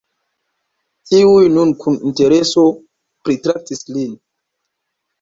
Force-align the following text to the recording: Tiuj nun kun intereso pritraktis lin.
Tiuj 1.09 1.51
nun 1.59 1.75
kun 1.85 2.01
intereso 2.13 2.67
pritraktis 3.29 3.89
lin. 3.95 4.21